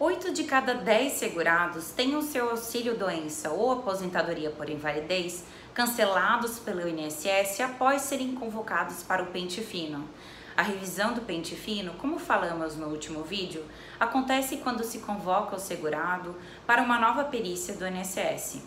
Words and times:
8 0.00 0.32
de 0.32 0.44
cada 0.44 0.74
10 0.74 1.14
segurados 1.14 1.90
têm 1.90 2.14
o 2.14 2.22
seu 2.22 2.50
auxílio 2.50 2.96
doença 2.96 3.50
ou 3.50 3.72
aposentadoria 3.72 4.48
por 4.48 4.70
invalidez 4.70 5.42
cancelados 5.74 6.60
pelo 6.60 6.88
INSS 6.88 7.60
após 7.62 8.02
serem 8.02 8.32
convocados 8.36 9.02
para 9.02 9.24
o 9.24 9.26
pente 9.26 9.60
fino. 9.60 10.08
A 10.56 10.62
revisão 10.62 11.14
do 11.14 11.22
pente 11.22 11.56
fino, 11.56 11.94
como 11.94 12.16
falamos 12.16 12.76
no 12.76 12.86
último 12.86 13.24
vídeo, 13.24 13.64
acontece 13.98 14.58
quando 14.58 14.84
se 14.84 15.00
convoca 15.00 15.56
o 15.56 15.60
segurado 15.60 16.36
para 16.64 16.82
uma 16.82 17.00
nova 17.00 17.24
perícia 17.24 17.74
do 17.74 17.84
INSS. 17.84 18.62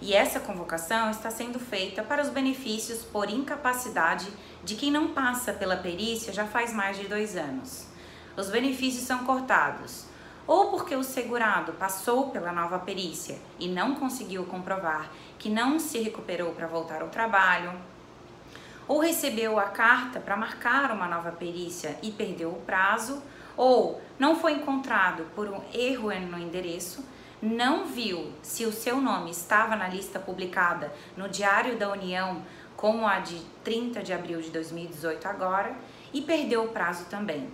E 0.00 0.14
essa 0.14 0.38
convocação 0.38 1.10
está 1.10 1.28
sendo 1.28 1.58
feita 1.58 2.04
para 2.04 2.22
os 2.22 2.28
benefícios 2.28 3.02
por 3.02 3.28
incapacidade 3.28 4.28
de 4.62 4.76
quem 4.76 4.92
não 4.92 5.08
passa 5.08 5.52
pela 5.52 5.76
perícia 5.76 6.32
já 6.32 6.46
faz 6.46 6.72
mais 6.72 6.96
de 6.96 7.08
dois 7.08 7.36
anos. 7.36 7.88
Os 8.36 8.48
benefícios 8.48 9.04
são 9.04 9.24
cortados 9.24 10.11
ou 10.46 10.70
porque 10.70 10.94
o 10.94 11.04
segurado 11.04 11.72
passou 11.74 12.30
pela 12.30 12.52
nova 12.52 12.78
perícia 12.78 13.38
e 13.58 13.68
não 13.68 13.94
conseguiu 13.94 14.44
comprovar 14.44 15.10
que 15.38 15.48
não 15.48 15.78
se 15.78 15.98
recuperou 15.98 16.52
para 16.52 16.66
voltar 16.66 17.02
ao 17.02 17.08
trabalho, 17.08 17.72
ou 18.88 18.98
recebeu 18.98 19.58
a 19.58 19.64
carta 19.64 20.20
para 20.20 20.36
marcar 20.36 20.90
uma 20.90 21.06
nova 21.06 21.30
perícia 21.30 21.96
e 22.02 22.10
perdeu 22.10 22.50
o 22.50 22.60
prazo, 22.62 23.22
ou 23.56 24.00
não 24.18 24.36
foi 24.36 24.52
encontrado 24.52 25.24
por 25.34 25.48
um 25.48 25.60
erro 25.72 26.12
no 26.20 26.38
endereço, 26.38 27.04
não 27.40 27.86
viu 27.86 28.32
se 28.42 28.64
o 28.64 28.72
seu 28.72 29.00
nome 29.00 29.30
estava 29.30 29.74
na 29.74 29.88
lista 29.88 30.18
publicada 30.18 30.92
no 31.16 31.28
Diário 31.28 31.76
da 31.76 31.90
União, 31.90 32.42
como 32.76 33.06
a 33.06 33.18
de 33.18 33.40
30 33.64 34.02
de 34.02 34.12
abril 34.12 34.40
de 34.40 34.50
2018 34.50 35.26
agora, 35.26 35.74
e 36.12 36.20
perdeu 36.22 36.64
o 36.64 36.68
prazo 36.68 37.06
também. 37.06 37.48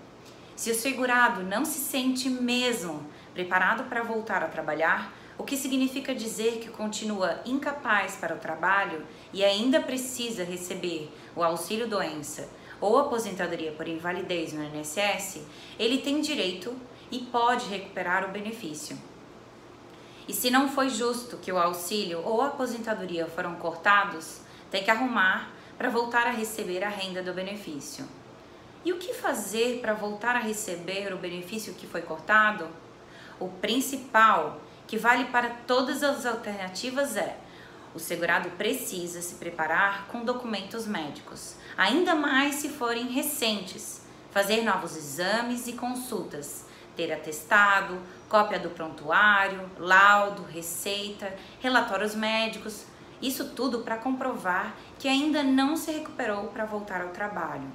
Se 0.58 0.72
o 0.72 0.74
segurado 0.74 1.44
não 1.44 1.64
se 1.64 1.78
sente 1.78 2.28
mesmo 2.28 3.06
preparado 3.32 3.84
para 3.84 4.02
voltar 4.02 4.42
a 4.42 4.48
trabalhar, 4.48 5.14
o 5.38 5.44
que 5.44 5.56
significa 5.56 6.12
dizer 6.12 6.58
que 6.58 6.69
continua 6.69 7.41
incapaz 7.46 8.16
para 8.16 8.34
o 8.34 8.41
trabalho 8.41 9.06
e 9.33 9.44
ainda 9.44 9.80
precisa 9.80 10.42
receber 10.42 11.14
o 11.36 11.44
auxílio 11.44 11.86
doença 11.86 12.48
ou 12.80 12.98
aposentadoria 12.98 13.70
por 13.70 13.86
invalidez 13.86 14.52
no 14.52 14.64
INSS, 14.64 15.42
ele 15.78 15.98
tem 15.98 16.20
direito 16.20 16.74
e 17.08 17.20
pode 17.20 17.68
recuperar 17.68 18.28
o 18.28 18.33
benefício. 18.33 18.98
E 20.27 20.34
se 20.34 20.50
não 20.50 20.68
foi 20.68 20.90
justo 20.90 21.36
que 21.36 21.52
o 21.52 21.58
auxílio 21.58 22.20
ou 22.24 22.42
a 22.42 22.48
aposentadoria 22.48 23.28
foram 23.28 23.55
cortados, 23.55 24.40
tem 24.72 24.83
que 24.83 24.90
arrumar 24.90 25.52
para 25.78 25.88
voltar 25.88 26.27
a 26.27 26.33
receber 26.33 26.83
a 26.83 26.88
renda 26.88 27.22
do 27.22 27.33
benefício. 27.33 28.05
E 28.84 28.92
o 28.92 28.98
que 28.98 29.12
fazer 29.14 29.80
para 29.80 29.92
voltar 29.92 30.36
a 30.36 30.40
receber 30.40 31.12
o 31.12 31.18
benefício 31.18 31.74
que 31.74 31.86
foi 31.86 32.02
cortado? 32.02 32.68
O 33.40 33.48
principal, 33.48 34.60
que 34.86 34.96
vale 34.96 35.26
para 35.26 35.50
todas 35.66 36.02
as 36.02 36.24
alternativas, 36.24 37.16
é 37.16 37.36
o 37.94 37.98
segurado 37.98 38.50
precisa 38.50 39.20
se 39.20 39.36
preparar 39.36 40.06
com 40.08 40.24
documentos 40.24 40.86
médicos, 40.86 41.56
ainda 41.76 42.14
mais 42.14 42.56
se 42.56 42.68
forem 42.68 43.08
recentes, 43.08 44.02
fazer 44.30 44.62
novos 44.62 44.96
exames 44.96 45.66
e 45.66 45.72
consultas, 45.72 46.66
ter 46.96 47.12
atestado, 47.12 47.98
cópia 48.28 48.58
do 48.58 48.70
prontuário, 48.70 49.68
laudo, 49.78 50.42
receita, 50.44 51.34
relatórios 51.60 52.14
médicos, 52.14 52.84
isso 53.20 53.50
tudo 53.50 53.80
para 53.80 53.96
comprovar 53.96 54.74
que 54.98 55.08
ainda 55.08 55.42
não 55.42 55.76
se 55.76 55.90
recuperou 55.90 56.48
para 56.48 56.64
voltar 56.64 57.00
ao 57.00 57.08
trabalho. 57.08 57.68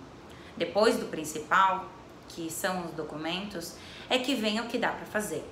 Depois 0.58 0.98
do 0.98 1.06
principal, 1.06 1.90
que 2.30 2.50
são 2.52 2.86
os 2.86 2.92
documentos, 2.92 3.76
é 4.10 4.20
que 4.20 4.36
vem 4.36 4.60
o 4.60 4.68
que 4.68 4.78
dá 4.78 4.90
para 4.90 5.06
fazer. 5.06 5.44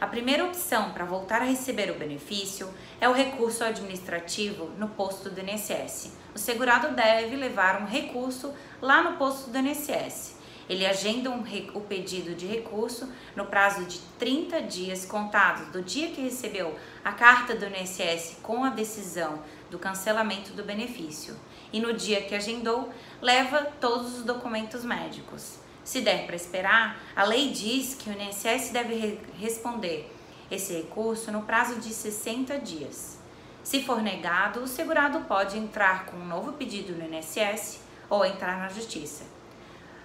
A 0.00 0.06
primeira 0.06 0.44
opção 0.44 0.92
para 0.92 1.04
voltar 1.04 1.42
a 1.42 1.44
receber 1.44 1.90
o 1.90 1.98
benefício 1.98 2.72
é 3.00 3.08
o 3.08 3.12
recurso 3.12 3.62
administrativo 3.62 4.70
no 4.78 4.88
posto 4.88 5.28
do 5.28 5.40
INSS. 5.40 6.12
O 6.34 6.38
segurado 6.38 6.94
deve 6.94 7.36
levar 7.36 7.82
um 7.82 7.84
recurso 7.84 8.54
lá 8.80 9.02
no 9.02 9.18
posto 9.18 9.50
do 9.50 9.58
INSS. 9.58 10.39
Ele 10.70 10.86
agenda 10.86 11.28
um, 11.28 11.42
o 11.74 11.80
pedido 11.80 12.32
de 12.32 12.46
recurso 12.46 13.12
no 13.34 13.46
prazo 13.46 13.84
de 13.86 13.98
30 14.20 14.62
dias 14.62 15.04
contados 15.04 15.66
do 15.72 15.82
dia 15.82 16.12
que 16.12 16.20
recebeu 16.20 16.78
a 17.04 17.10
carta 17.10 17.56
do 17.56 17.66
INSS 17.66 18.36
com 18.40 18.62
a 18.62 18.70
decisão 18.70 19.42
do 19.68 19.80
cancelamento 19.80 20.52
do 20.52 20.62
benefício. 20.62 21.36
E 21.72 21.80
no 21.80 21.92
dia 21.92 22.22
que 22.22 22.36
agendou, 22.36 22.88
leva 23.20 23.64
todos 23.80 24.18
os 24.18 24.22
documentos 24.22 24.84
médicos. 24.84 25.58
Se 25.82 26.02
der 26.02 26.24
para 26.24 26.36
esperar, 26.36 27.02
a 27.16 27.24
lei 27.24 27.50
diz 27.50 27.96
que 27.96 28.08
o 28.08 28.12
INSS 28.12 28.70
deve 28.70 28.94
re 28.94 29.18
responder 29.40 30.08
esse 30.48 30.72
recurso 30.74 31.32
no 31.32 31.42
prazo 31.42 31.80
de 31.80 31.92
60 31.92 32.60
dias. 32.60 33.18
Se 33.64 33.82
for 33.82 34.00
negado, 34.00 34.60
o 34.60 34.68
segurado 34.68 35.22
pode 35.22 35.58
entrar 35.58 36.06
com 36.06 36.16
um 36.16 36.28
novo 36.28 36.52
pedido 36.52 36.92
no 36.92 37.12
INSS 37.12 37.80
ou 38.08 38.24
entrar 38.24 38.56
na 38.56 38.68
justiça. 38.68 39.39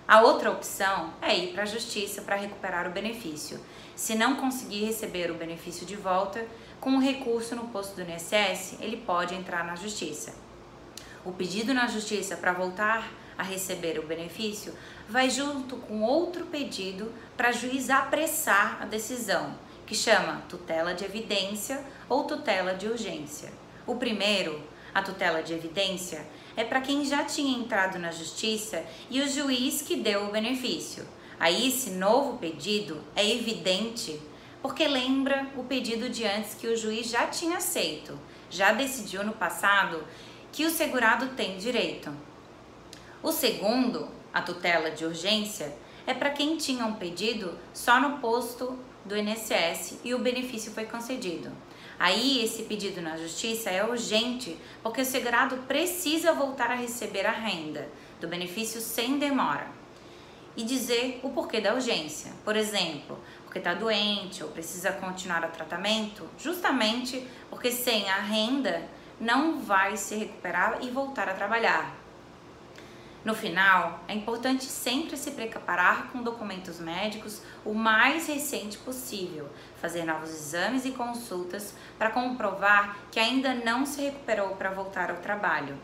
A 0.07 0.21
outra 0.21 0.51
opção 0.51 1.15
é 1.19 1.35
ir 1.35 1.53
para 1.53 1.63
a 1.63 1.65
justiça 1.65 2.21
para 2.21 2.35
recuperar 2.35 2.87
o 2.87 2.91
benefício. 2.91 3.59
Se 3.95 4.13
não 4.13 4.35
conseguir 4.35 4.85
receber 4.85 5.31
o 5.31 5.35
benefício 5.35 5.83
de 5.83 5.95
volta, 5.95 6.45
com 6.79 6.91
o 6.91 7.01
recurso 7.01 7.55
no 7.55 7.69
posto 7.69 7.95
do 7.95 8.03
INSS, 8.03 8.77
ele 8.81 8.97
pode 8.97 9.33
entrar 9.33 9.65
na 9.65 9.75
justiça. 9.75 10.35
O 11.25 11.31
pedido 11.31 11.73
na 11.73 11.87
justiça 11.87 12.37
para 12.37 12.53
voltar 12.53 13.11
a 13.35 13.41
receber 13.41 13.97
o 13.97 14.05
benefício 14.05 14.75
vai 15.09 15.27
junto 15.27 15.75
com 15.77 16.03
outro 16.03 16.45
pedido 16.45 17.11
para 17.35 17.51
juiz 17.51 17.89
apressar 17.89 18.77
a 18.83 18.85
decisão, 18.85 19.55
que 19.87 19.95
chama 19.95 20.43
tutela 20.47 20.93
de 20.93 21.03
evidência 21.03 21.83
ou 22.07 22.25
tutela 22.25 22.75
de 22.75 22.87
urgência. 22.87 23.51
O 23.87 23.95
primeiro, 23.95 24.61
a 24.95 25.01
tutela 25.01 25.43
de 25.43 25.53
evidência, 25.53 26.25
é 26.55 26.63
para 26.63 26.79
quem 26.79 27.03
já 27.03 27.25
tinha 27.25 27.57
entrado 27.57 27.99
na 27.99 28.11
justiça 28.11 28.81
e 29.09 29.21
o 29.21 29.27
juiz 29.27 29.81
que 29.81 29.97
deu 29.97 30.23
o 30.23 30.31
benefício. 30.31 31.05
Aí 31.37 31.67
esse 31.67 31.89
novo 31.89 32.37
pedido 32.37 33.03
é 33.13 33.29
evidente 33.29 34.17
porque 34.61 34.87
lembra 34.87 35.47
o 35.57 35.65
pedido 35.65 36.09
de 36.09 36.25
antes 36.25 36.55
que 36.55 36.67
o 36.67 36.77
juiz 36.77 37.09
já 37.09 37.27
tinha 37.27 37.57
aceito, 37.57 38.17
já 38.49 38.71
decidiu 38.71 39.21
no 39.21 39.33
passado 39.33 40.01
que 40.49 40.65
o 40.65 40.69
segurado 40.69 41.35
tem 41.35 41.57
direito. 41.57 42.09
O 43.21 43.33
segundo, 43.33 44.07
a 44.33 44.41
tutela 44.41 44.89
de 44.91 45.03
urgência, 45.03 45.75
é 46.07 46.13
para 46.13 46.29
quem 46.29 46.55
tinha 46.55 46.85
um 46.85 46.95
pedido 46.95 47.59
só 47.73 47.99
no 47.99 48.19
posto 48.19 48.79
do 49.05 49.15
INSS 49.15 49.99
e 50.03 50.13
o 50.13 50.19
benefício 50.19 50.71
foi 50.71 50.85
concedido. 50.85 51.51
Aí 51.97 52.43
esse 52.43 52.63
pedido 52.63 53.01
na 53.01 53.15
justiça 53.15 53.69
é 53.69 53.85
urgente 53.85 54.57
porque 54.83 55.01
o 55.01 55.05
segurado 55.05 55.57
precisa 55.67 56.33
voltar 56.33 56.71
a 56.71 56.75
receber 56.75 57.25
a 57.25 57.31
renda 57.31 57.87
do 58.19 58.27
benefício 58.27 58.81
sem 58.81 59.17
demora. 59.17 59.67
E 60.57 60.63
dizer 60.63 61.19
o 61.21 61.29
porquê 61.29 61.59
da 61.59 61.73
urgência. 61.73 62.31
Por 62.43 62.55
exemplo, 62.55 63.19
porque 63.43 63.59
está 63.59 63.73
doente 63.73 64.43
ou 64.43 64.49
precisa 64.49 64.91
continuar 64.91 65.43
o 65.43 65.49
tratamento, 65.49 66.27
justamente 66.37 67.25
porque 67.49 67.71
sem 67.71 68.09
a 68.09 68.21
renda 68.21 68.87
não 69.19 69.59
vai 69.59 69.97
se 69.97 70.15
recuperar 70.15 70.79
e 70.81 70.89
voltar 70.89 71.29
a 71.29 71.33
trabalhar. 71.33 72.04
No 73.25 73.33
final, 73.33 74.01
é 74.07 74.13
importante 74.13 74.65
sempre 74.65 75.17
se 75.17 75.31
preparar 75.31 76.11
com 76.11 76.21
documentos 76.21 76.79
médicos 76.79 77.41
o 77.65 77.73
mais 77.73 78.27
recente 78.27 78.77
possível, 78.77 79.49
fazer 79.81 80.05
novos 80.05 80.29
exames 80.29 80.85
e 80.85 80.91
consultas 80.91 81.73
para 81.97 82.11
comprovar 82.11 82.95
que 83.11 83.19
ainda 83.19 83.55
não 83.55 83.83
se 83.83 83.99
recuperou 83.99 84.49
para 84.49 84.69
voltar 84.69 85.09
ao 85.09 85.17
trabalho. 85.17 85.75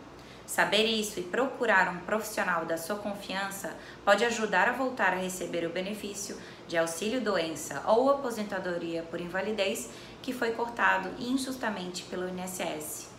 Saber 0.45 0.85
isso 0.85 1.19
e 1.19 1.23
procurar 1.23 1.91
um 1.91 2.01
profissional 2.01 2.63
da 2.65 2.77
sua 2.77 2.97
confiança 2.97 3.75
pode 4.05 4.23
ajudar 4.23 4.69
a 4.69 4.73
voltar 4.73 5.13
a 5.13 5.19
receber 5.19 5.65
o 5.65 5.73
benefício 5.73 6.37
de 6.67 6.77
auxílio 6.77 7.21
doença 7.21 7.81
ou 7.87 8.11
aposentadoria 8.11 9.01
por 9.01 9.19
invalidez 9.19 9.89
que 10.21 10.31
foi 10.31 10.51
cortado 10.51 11.09
injustamente 11.17 12.03
pelo 12.03 12.29
INSS. 12.29 13.09